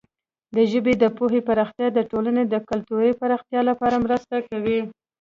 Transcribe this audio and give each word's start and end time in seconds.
د 0.55 0.57
ژبې 0.71 0.93
د 1.03 1.05
پوهې 1.17 1.39
پراختیا 1.47 1.87
د 1.93 1.99
ټولنې 2.11 2.43
د 2.47 2.55
کلتوري 2.69 3.11
پراختیا 3.21 3.61
لپاره 3.69 4.01
مرسته 4.05 4.35
کوي. 4.49 4.79